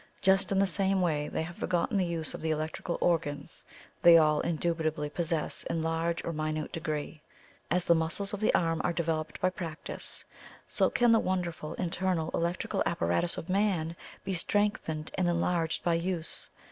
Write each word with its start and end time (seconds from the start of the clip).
Just 0.19 0.51
in 0.51 0.57
the 0.57 0.65
same 0.65 0.99
way, 0.99 1.27
they 1.27 1.43
have 1.43 1.57
forgotten 1.57 1.95
the 1.95 2.03
use 2.05 2.33
of 2.33 2.41
the 2.41 2.49
electrical 2.49 2.97
organs 3.01 3.63
they 4.01 4.17
all 4.17 4.41
indubitably 4.41 5.11
possess 5.11 5.61
in 5.65 5.83
large 5.83 6.25
or 6.25 6.33
minute 6.33 6.71
degree. 6.71 7.21
As 7.69 7.83
the 7.83 7.93
muscles 7.93 8.33
of 8.33 8.39
the 8.39 8.51
arm 8.55 8.81
are 8.83 8.93
developed 8.93 9.39
by 9.39 9.51
practice, 9.51 10.25
so 10.65 10.89
can 10.89 11.11
the 11.11 11.19
wonderful 11.19 11.75
internal 11.75 12.31
electrical 12.33 12.81
apparatus 12.83 13.37
of 13.37 13.47
man 13.47 13.95
be 14.25 14.33
strengthened 14.33 15.11
and 15.19 15.27
enlarged 15.29 15.83
by 15.83 15.93
use. 15.93 16.49